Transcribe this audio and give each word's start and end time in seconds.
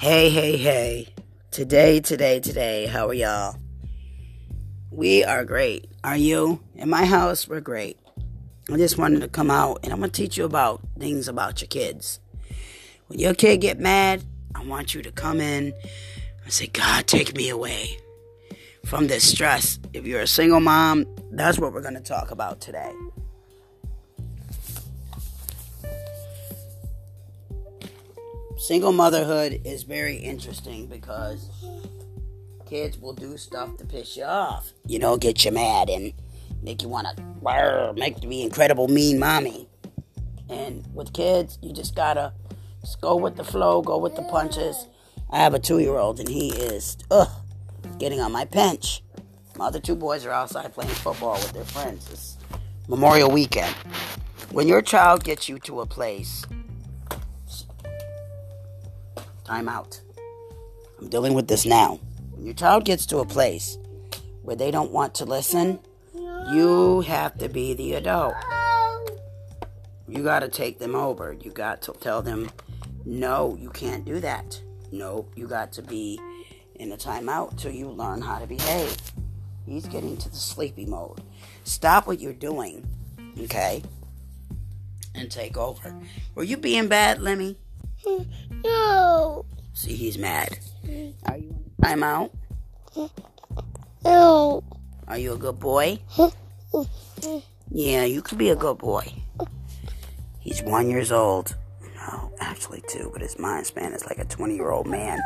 Hey, 0.00 0.30
hey, 0.30 0.56
hey. 0.56 1.08
Today, 1.50 2.00
today, 2.00 2.40
today, 2.40 2.86
how 2.86 3.08
are 3.08 3.12
y'all? 3.12 3.58
We 4.90 5.24
are 5.24 5.44
great. 5.44 5.92
Are 6.02 6.16
you? 6.16 6.58
In 6.74 6.88
my 6.88 7.04
house, 7.04 7.46
we're 7.46 7.60
great. 7.60 7.98
I 8.72 8.78
just 8.78 8.96
wanted 8.96 9.20
to 9.20 9.28
come 9.28 9.50
out 9.50 9.80
and 9.82 9.92
I'm 9.92 9.98
going 9.98 10.10
to 10.10 10.16
teach 10.22 10.38
you 10.38 10.46
about 10.46 10.80
things 10.98 11.28
about 11.28 11.60
your 11.60 11.68
kids. 11.68 12.18
When 13.08 13.18
your 13.18 13.34
kid 13.34 13.58
get 13.60 13.78
mad, 13.78 14.24
I 14.54 14.64
want 14.64 14.94
you 14.94 15.02
to 15.02 15.12
come 15.12 15.38
in 15.38 15.74
and 16.44 16.50
say, 16.50 16.68
God, 16.68 17.06
take 17.06 17.36
me 17.36 17.50
away 17.50 17.98
from 18.86 19.06
this 19.06 19.30
stress. 19.30 19.78
If 19.92 20.06
you're 20.06 20.22
a 20.22 20.26
single 20.26 20.60
mom, 20.60 21.04
that's 21.30 21.58
what 21.58 21.74
we're 21.74 21.82
going 21.82 21.92
to 21.92 22.00
talk 22.00 22.30
about 22.30 22.62
today. 22.62 22.90
Single 28.60 28.92
motherhood 28.92 29.62
is 29.64 29.84
very 29.84 30.16
interesting 30.16 30.86
because 30.86 31.48
kids 32.68 32.98
will 32.98 33.14
do 33.14 33.38
stuff 33.38 33.74
to 33.78 33.86
piss 33.86 34.18
you 34.18 34.24
off. 34.24 34.74
You 34.86 34.98
know, 34.98 35.16
get 35.16 35.46
you 35.46 35.50
mad 35.50 35.88
and 35.88 36.12
make 36.62 36.82
you 36.82 36.90
want 36.90 37.06
to 37.16 37.94
make 37.96 38.20
be 38.20 38.42
incredible 38.42 38.86
mean 38.86 39.18
mommy. 39.18 39.66
And 40.50 40.86
with 40.92 41.14
kids, 41.14 41.58
you 41.62 41.72
just 41.72 41.96
gotta 41.96 42.34
just 42.82 43.00
go 43.00 43.16
with 43.16 43.36
the 43.36 43.44
flow, 43.44 43.80
go 43.80 43.96
with 43.96 44.14
the 44.14 44.24
punches. 44.24 44.86
I 45.30 45.38
have 45.38 45.54
a 45.54 45.58
two-year-old 45.58 46.20
and 46.20 46.28
he 46.28 46.50
is 46.50 46.98
ugh 47.10 47.30
getting 47.98 48.20
on 48.20 48.30
my 48.30 48.44
bench. 48.44 49.02
My 49.56 49.68
other 49.68 49.80
two 49.80 49.96
boys 49.96 50.26
are 50.26 50.32
outside 50.32 50.70
playing 50.74 50.90
football 50.90 51.36
with 51.36 51.54
their 51.54 51.64
friends. 51.64 52.10
It's 52.12 52.36
Memorial 52.88 53.30
weekend. 53.30 53.74
When 54.52 54.68
your 54.68 54.82
child 54.82 55.24
gets 55.24 55.48
you 55.48 55.58
to 55.60 55.80
a 55.80 55.86
place 55.86 56.44
Time 59.50 59.68
out. 59.68 60.00
I'm 61.00 61.08
dealing 61.08 61.34
with 61.34 61.48
this 61.48 61.66
now. 61.66 61.98
When 62.30 62.46
your 62.46 62.54
child 62.54 62.84
gets 62.84 63.04
to 63.06 63.18
a 63.18 63.26
place 63.26 63.78
where 64.42 64.54
they 64.54 64.70
don't 64.70 64.92
want 64.92 65.12
to 65.16 65.24
listen, 65.24 65.80
you 66.52 67.00
have 67.00 67.36
to 67.38 67.48
be 67.48 67.74
the 67.74 67.94
adult. 67.94 68.34
You 70.06 70.22
got 70.22 70.40
to 70.40 70.48
take 70.48 70.78
them 70.78 70.94
over. 70.94 71.32
You 71.32 71.50
got 71.50 71.82
to 71.82 71.92
tell 71.94 72.22
them, 72.22 72.48
no, 73.04 73.56
you 73.60 73.70
can't 73.70 74.04
do 74.04 74.20
that. 74.20 74.62
No, 74.92 75.26
you 75.34 75.48
got 75.48 75.72
to 75.72 75.82
be 75.82 76.20
in 76.76 76.92
a 76.92 76.96
timeout 76.96 77.58
till 77.58 77.72
you 77.72 77.88
learn 77.88 78.22
how 78.22 78.38
to 78.38 78.46
behave. 78.46 78.96
He's 79.66 79.86
getting 79.86 80.16
to 80.18 80.28
the 80.28 80.36
sleepy 80.36 80.86
mode. 80.86 81.22
Stop 81.64 82.06
what 82.06 82.20
you're 82.20 82.32
doing, 82.32 82.86
okay? 83.40 83.82
And 85.16 85.28
take 85.28 85.56
over. 85.56 85.92
Were 86.36 86.44
you 86.44 86.56
being 86.56 86.86
bad, 86.86 87.20
Lemmy? 87.20 87.58
No. 88.64 89.44
See, 89.72 89.94
he's 89.94 90.18
mad. 90.18 90.58
Are 91.26 91.36
you 91.36 91.54
I'm 91.82 92.02
out? 92.02 92.32
No. 94.04 94.62
Are 95.08 95.18
you 95.18 95.32
a 95.32 95.38
good 95.38 95.58
boy? 95.58 95.98
Yeah, 97.70 98.04
you 98.04 98.22
could 98.22 98.38
be 98.38 98.50
a 98.50 98.56
good 98.56 98.78
boy. 98.78 99.12
He's 100.40 100.62
one 100.62 100.90
years 100.90 101.12
old. 101.12 101.56
No, 101.96 102.32
actually 102.40 102.82
two, 102.88 103.10
but 103.12 103.22
his 103.22 103.38
mind 103.38 103.66
span 103.66 103.92
is 103.92 104.04
like 104.06 104.18
a 104.18 104.24
20 104.24 104.54
year 104.54 104.70
old 104.70 104.86
man. 104.86 105.20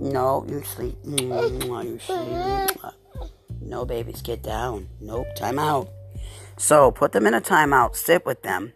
No, 0.00 0.44
you 0.48 0.62
sleep. 0.62 0.96
You 1.04 1.98
sleep. 2.00 2.92
No, 3.60 3.84
babies, 3.84 4.22
get 4.22 4.42
down. 4.42 4.88
Nope, 5.00 5.26
time 5.36 5.58
out. 5.58 5.90
So 6.56 6.90
put 6.90 7.12
them 7.12 7.26
in 7.26 7.34
a 7.34 7.40
timeout, 7.40 7.94
sit 7.94 8.24
with 8.26 8.42
them, 8.42 8.72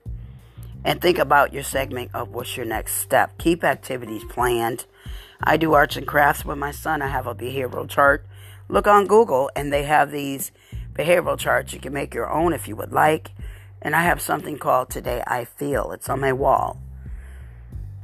and 0.85 1.01
think 1.01 1.19
about 1.19 1.53
your 1.53 1.63
segment 1.63 2.11
of 2.15 2.31
what's 2.31 2.57
your 2.57 2.67
next 2.67 2.97
step. 2.97 3.39
Keep 3.39 3.65
activities 3.65 4.23
planned. 4.29 4.87
I 5.43 5.57
do 5.57 5.75
arts 5.75 5.97
and 5.97 6.07
crafts 6.07 6.45
with 6.45 6.59
my 6.59 6.71
son. 6.71 7.03
I 7.03 7.09
have 7.09 7.27
a 7.27 7.35
behavioral 7.35 7.89
chart. 7.89 8.27
Look 8.69 8.87
on 8.87 9.07
Google 9.07 9.51
and 9.55 9.73
they 9.73 9.85
have 9.85 10.11
these 10.11 10.53
behavioral 10.95 11.39
charts. 11.39 11.73
You 11.73 11.81
can 11.81 11.93
make 11.93 12.15
your 12.15 12.31
own 12.31 12.53
if 12.53 12.69
you 12.69 12.77
would 12.77 12.93
like. 12.93 13.31
And 13.81 13.97
I 13.97 14.03
have 14.03 14.21
something 14.21 14.59
called 14.59 14.91
Today 14.91 15.23
I 15.27 15.45
Feel. 15.45 15.91
It's 15.93 16.09
on 16.09 16.21
my 16.21 16.33
wall. 16.33 16.81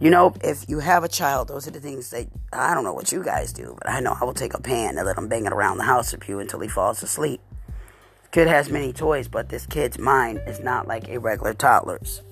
You 0.01 0.11
know, 0.11 0.33
if 0.43 0.69
you 0.69 0.79
have 0.79 1.03
a 1.03 1.09
child, 1.09 1.49
those 1.49 1.67
are 1.67 1.73
the 1.73 1.81
things 1.81 2.11
that 2.11 2.29
I 2.53 2.73
don't 2.73 2.85
know 2.85 2.93
what 2.93 3.11
you 3.11 3.23
guys 3.23 3.53
do, 3.53 3.77
but 3.79 3.91
I 3.91 3.99
know 3.99 4.17
I 4.21 4.25
will 4.25 4.35
take 4.35 4.55
a 4.55 4.61
pan 4.61 4.97
and 4.97 5.07
let 5.07 5.19
him 5.19 5.29
bang 5.29 5.47
it 5.47 5.53
around 5.53 5.79
the 5.79 5.85
house 5.85 6.13
with 6.13 6.29
you 6.29 6.39
until 6.39 6.61
he 6.61 6.69
falls 6.69 7.03
asleep. 7.03 7.41
Kid 8.31 8.47
has 8.47 8.71
many 8.71 8.93
toys, 8.93 9.27
but 9.27 9.49
this 9.49 9.67
kid's 9.67 9.99
mind 9.99 10.41
is 10.47 10.61
not 10.61 10.87
like 10.87 11.09
a 11.09 11.19
regular 11.19 11.55
toddler's. 11.55 12.23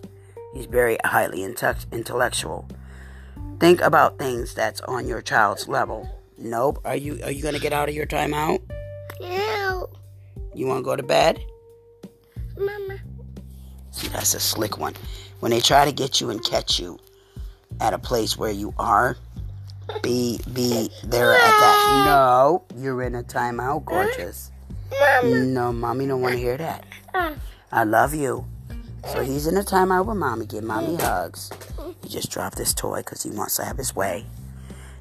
He's 0.57 0.65
very 0.65 0.97
highly 1.05 1.45
intellectual. 1.45 2.67
Think 3.61 3.83
about 3.83 4.19
things 4.19 4.55
that's 4.55 4.81
on 4.83 5.07
your 5.07 5.21
child's 5.21 5.69
level. 5.69 6.09
Nope. 6.39 6.81
Are 6.83 6.97
you 6.97 7.21
are 7.25 7.31
you 7.31 7.43
gonna 7.43 7.59
get 7.59 7.75
out 7.75 7.91
of 7.91 7.95
your 7.95 8.07
timeout? 8.07 8.63
No. 9.21 9.91
You 10.55 10.67
wanna 10.67 10.83
go 10.83 10.97
to 10.97 11.03
bed? 11.03 11.45
Mama. 12.57 12.99
See, 13.91 14.09
that's 14.09 14.33
a 14.33 14.41
slick 14.41 14.79
one. 14.79 14.95
When 15.41 15.51
they 15.51 15.61
try 15.61 15.85
to 15.85 15.93
get 15.93 16.23
you 16.23 16.31
and 16.31 16.43
catch 16.43 16.81
you 16.81 16.99
at 17.81 17.93
a 17.93 17.99
place 17.99 18.39
where 18.39 18.51
you 18.51 18.73
are, 18.79 19.19
be 20.03 20.41
be 20.55 20.91
there 21.05 21.35
at 21.35 21.39
that. 21.41 22.03
No, 22.07 22.65
you're 22.79 23.03
in 23.03 23.15
a 23.15 23.23
timeout, 23.23 23.85
gorgeous. 23.85 24.51
Mama. 25.23 25.45
No, 25.45 25.73
mommy 25.73 26.07
don't 26.07 26.23
want 26.23 26.33
to 26.33 26.39
hear 26.39 26.57
that. 26.57 26.87
Uh. 27.13 27.35
I 27.71 27.85
love 27.85 28.15
you. 28.15 28.47
So 29.13 29.23
he's 29.23 29.47
in 29.47 29.57
a 29.57 29.63
timeout 29.63 30.07
with 30.07 30.17
mommy. 30.17 30.47
Give 30.47 30.65
mommy 30.65 30.97
hugs. 30.97 31.51
He 32.03 32.09
just 32.09 32.31
dropped 32.31 32.57
this 32.57 32.75
toy 32.75 32.99
because 32.99 33.23
he 33.23 33.31
wants 33.31 33.57
to 33.57 33.65
have 33.65 33.79
his 33.79 33.95
way. 33.95 34.27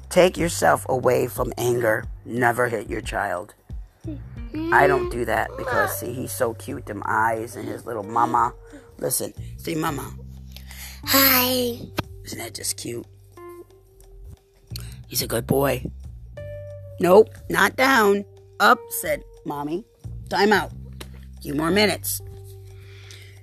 Take 0.08 0.36
yourself 0.36 0.86
away 0.88 1.26
from 1.26 1.52
anger. 1.58 2.04
Never 2.24 2.68
hit 2.68 2.88
your 2.88 3.00
child. 3.00 3.54
I 4.72 4.86
don't 4.86 5.10
do 5.10 5.24
that 5.24 5.50
because 5.56 5.98
see 5.98 6.12
he's 6.12 6.32
so 6.32 6.54
cute, 6.54 6.86
them 6.86 7.02
eyes 7.04 7.56
and 7.56 7.68
his 7.68 7.84
little 7.84 8.04
mama. 8.04 8.54
Listen, 8.98 9.34
see 9.58 9.74
mama. 9.74 10.14
Hi. 11.04 11.78
Isn't 12.24 12.38
that 12.38 12.54
just 12.54 12.76
cute? 12.76 13.06
He's 15.08 15.22
a 15.22 15.26
good 15.26 15.46
boy. 15.46 15.84
Nope, 17.00 17.28
not 17.50 17.76
down. 17.76 18.24
Up, 18.58 18.78
said 19.00 19.22
mommy. 19.44 19.84
Time 20.28 20.52
out. 20.52 20.72
A 20.72 21.42
Few 21.42 21.54
more 21.54 21.70
minutes. 21.70 22.20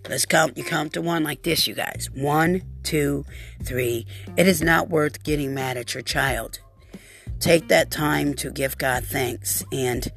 Let's 0.09 0.25
count. 0.25 0.57
You 0.57 0.65
count 0.65 0.93
to 0.93 1.01
one 1.01 1.23
like 1.23 1.43
this, 1.43 1.65
you 1.65 1.73
guys. 1.73 2.09
One, 2.13 2.63
two, 2.83 3.25
three. 3.63 4.05
It 4.35 4.47
is 4.47 4.61
not 4.61 4.89
worth 4.89 5.23
getting 5.23 5.53
mad 5.53 5.77
at 5.77 5.93
your 5.93 6.03
child. 6.03 6.59
Take 7.39 7.69
that 7.69 7.89
time 7.89 8.33
to 8.35 8.51
give 8.51 8.77
God 8.77 9.05
thanks 9.05 9.63
and 9.71 10.11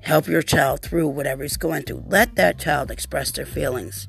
help 0.00 0.28
your 0.28 0.42
child 0.42 0.80
through 0.80 1.08
whatever 1.08 1.42
he's 1.42 1.58
going 1.58 1.82
through. 1.82 2.04
Let 2.06 2.36
that 2.36 2.58
child 2.58 2.90
express 2.90 3.30
their 3.30 3.46
feelings. 3.46 4.08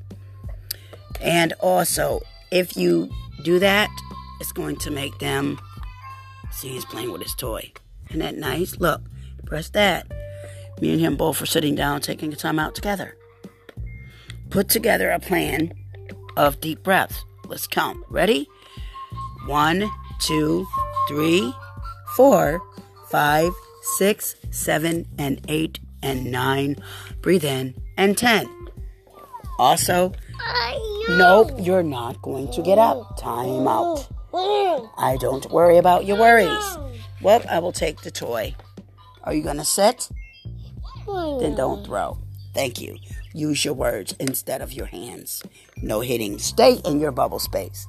And 1.20 1.52
also, 1.60 2.22
if 2.50 2.76
you 2.76 3.10
do 3.44 3.58
that, 3.58 3.90
it's 4.40 4.52
going 4.52 4.76
to 4.76 4.90
make 4.90 5.18
them 5.18 5.60
see 6.50 6.68
he's 6.68 6.84
playing 6.86 7.12
with 7.12 7.22
his 7.22 7.34
toy. 7.34 7.72
Isn't 8.08 8.20
that 8.20 8.36
nice? 8.36 8.78
Look, 8.78 9.02
press 9.44 9.68
that. 9.70 10.10
Me 10.80 10.92
and 10.92 11.00
him 11.00 11.16
both 11.16 11.42
are 11.42 11.46
sitting 11.46 11.74
down 11.74 12.00
taking 12.00 12.32
a 12.32 12.36
time 12.36 12.58
out 12.58 12.74
together 12.74 13.16
put 14.50 14.68
together 14.68 15.10
a 15.10 15.18
plan 15.18 15.72
of 16.36 16.60
deep 16.60 16.82
breaths. 16.82 17.24
Let's 17.46 17.66
count. 17.66 17.98
Ready? 18.08 18.48
One, 19.46 19.90
two, 20.20 20.66
three, 21.08 21.52
four, 22.16 22.60
five, 23.08 23.52
six, 23.96 24.36
seven, 24.50 25.06
and 25.18 25.40
eight, 25.48 25.78
and 26.02 26.30
nine. 26.30 26.76
Breathe 27.20 27.44
in, 27.44 27.74
and 27.96 28.16
ten. 28.16 28.48
Also, 29.58 30.12
nope, 31.08 31.50
you're 31.58 31.82
not 31.82 32.22
going 32.22 32.50
to 32.52 32.62
get 32.62 32.78
up. 32.78 33.16
Time 33.18 33.66
out. 33.66 34.08
I 34.32 35.16
don't 35.20 35.50
worry 35.50 35.76
about 35.76 36.06
your 36.06 36.18
worries. 36.18 36.78
Well, 37.20 37.42
I 37.48 37.58
will 37.58 37.72
take 37.72 38.02
the 38.02 38.10
toy. 38.10 38.54
Are 39.24 39.34
you 39.34 39.42
going 39.42 39.58
to 39.58 39.64
sit? 39.64 40.08
Then 41.06 41.56
don't 41.56 41.84
throw. 41.84 42.18
Thank 42.52 42.80
you. 42.80 42.96
Use 43.32 43.64
your 43.64 43.74
words 43.74 44.14
instead 44.18 44.60
of 44.60 44.72
your 44.72 44.86
hands. 44.86 45.42
No 45.76 46.00
hitting. 46.00 46.38
Stay 46.38 46.80
in 46.84 47.00
your 47.00 47.12
bubble 47.12 47.38
space. 47.38 47.86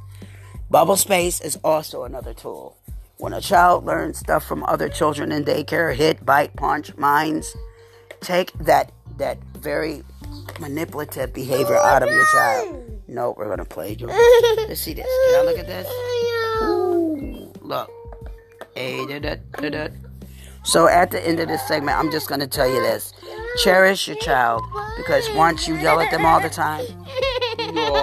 Bubble 0.69 0.98
space 0.98 1.42
is 1.42 1.58
also 1.63 2.04
another 2.04 2.34
tool. 2.34 2.78
When 3.18 3.34
a 3.34 3.42
child 3.42 3.86
learns 3.86 4.18
stuff 4.18 4.46
from 4.46 4.63
other 4.63 4.90
children 4.90 5.31
in 5.31 5.44
daycare, 5.44 5.96
hit, 5.96 6.25
bite, 6.25 6.56
punch, 6.56 6.96
mines, 6.98 7.56
take 8.22 8.52
that 8.54 8.92
that 9.18 9.38
very 9.58 10.04
manipulative 10.60 11.34
behavior 11.34 11.78
oh, 11.78 11.86
out 11.86 12.04
of 12.04 12.10
your 12.10 12.25
child. 12.34 13.02
No, 13.08 13.36
we're 13.38 13.50
gonna 13.50 13.66
play. 13.66 13.96
Let's 14.00 14.81
see 14.81 14.94
this. 14.94 15.06
Can 15.06 15.40
I 15.40 15.44
look 15.46 15.60
at 15.60 15.68
this? 15.68 15.88
Ooh, 16.63 17.54
look. 17.62 17.92
Hey, 18.74 19.06
da, 19.06 19.19
da, 19.19 19.69
da. 19.69 19.88
So 20.63 20.88
at 20.88 21.12
the 21.12 21.25
end 21.28 21.40
of 21.40 21.48
this 21.48 21.68
segment, 21.68 21.98
I'm 21.98 22.12
just 22.12 22.30
gonna 22.30 22.48
tell 22.48 22.68
you 22.68 22.81
this. 22.81 23.13
Cherish 23.57 24.07
your 24.07 24.18
child 24.18 24.63
because 24.98 25.30
once 25.36 25.68
you 25.68 25.75
yell 25.75 26.00
at 26.00 26.09
them 26.09 26.25
all 26.25 26.39
the 26.39 26.50
time, 26.50 26.86
no, 27.74 27.94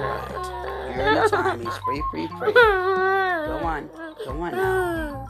right. 0.00 0.94
You're 0.96 1.08
in 1.08 1.16
a 1.16 1.28
time 1.28 1.60
He's 1.60 1.76
free, 1.78 2.02
free, 2.10 2.26
free. 2.38 2.52
Go 2.52 3.60
on. 3.64 3.88
Go 4.24 4.30
on 4.40 4.52
now. 4.52 5.28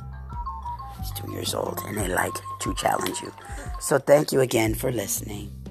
He's 0.98 1.12
two 1.12 1.30
years 1.32 1.54
old 1.54 1.80
and 1.86 1.96
they 1.96 2.08
like 2.08 2.34
to 2.60 2.74
challenge 2.74 3.22
you. 3.22 3.32
So 3.80 3.98
thank 3.98 4.32
you 4.32 4.40
again 4.40 4.74
for 4.74 4.90
listening. 4.90 5.61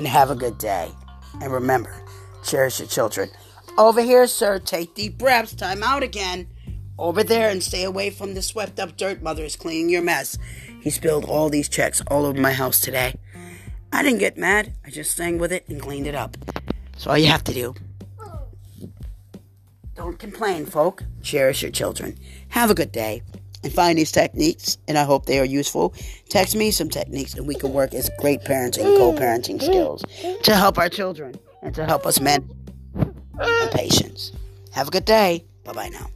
And 0.00 0.08
have 0.08 0.30
a 0.30 0.34
good 0.34 0.56
day. 0.56 0.90
And 1.42 1.52
remember, 1.52 1.94
cherish 2.42 2.78
your 2.78 2.88
children. 2.88 3.28
Over 3.76 4.00
here, 4.00 4.26
sir, 4.26 4.58
take 4.58 4.94
deep 4.94 5.18
breaths. 5.18 5.54
Time 5.54 5.82
out 5.82 6.02
again. 6.02 6.48
Over 6.98 7.22
there 7.22 7.50
and 7.50 7.62
stay 7.62 7.84
away 7.84 8.08
from 8.08 8.32
the 8.32 8.40
swept 8.40 8.80
up 8.80 8.96
dirt. 8.96 9.22
Mother 9.22 9.44
is 9.44 9.56
cleaning 9.56 9.90
your 9.90 10.00
mess. 10.00 10.38
He 10.80 10.88
spilled 10.88 11.26
all 11.26 11.50
these 11.50 11.68
checks 11.68 12.00
all 12.06 12.24
over 12.24 12.40
my 12.40 12.54
house 12.54 12.80
today. 12.80 13.14
I 13.92 14.02
didn't 14.02 14.20
get 14.20 14.38
mad. 14.38 14.72
I 14.86 14.90
just 14.90 15.14
sang 15.14 15.36
with 15.36 15.52
it 15.52 15.68
and 15.68 15.82
cleaned 15.82 16.06
it 16.06 16.14
up. 16.14 16.34
So 16.96 17.10
all 17.10 17.18
you 17.18 17.26
have 17.26 17.44
to 17.44 17.52
do. 17.52 17.74
Don't 19.94 20.18
complain, 20.18 20.64
folk. 20.64 21.04
Cherish 21.20 21.60
your 21.60 21.72
children. 21.72 22.18
Have 22.48 22.70
a 22.70 22.74
good 22.74 22.90
day. 22.90 23.22
And 23.62 23.72
find 23.72 23.98
these 23.98 24.10
techniques, 24.10 24.78
and 24.88 24.96
I 24.96 25.04
hope 25.04 25.26
they 25.26 25.38
are 25.38 25.44
useful. 25.44 25.92
Text 26.30 26.56
me 26.56 26.70
some 26.70 26.88
techniques, 26.88 27.34
and 27.34 27.46
we 27.46 27.54
can 27.54 27.72
work 27.72 27.92
as 27.92 28.10
great 28.18 28.40
parenting, 28.42 28.96
co-parenting 28.96 29.62
skills 29.62 30.02
to 30.44 30.56
help 30.56 30.78
our 30.78 30.88
children 30.88 31.34
and 31.62 31.74
to 31.74 31.84
help 31.84 32.06
us 32.06 32.18
and 33.40 33.70
patience. 33.70 34.32
Have 34.72 34.88
a 34.88 34.90
good 34.90 35.04
day. 35.04 35.44
Bye 35.64 35.72
bye 35.72 35.88
now. 35.88 36.06